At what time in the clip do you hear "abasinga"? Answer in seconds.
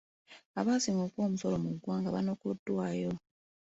0.59-1.01